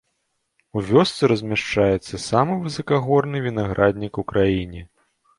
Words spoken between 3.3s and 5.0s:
вінаграднік у краіне.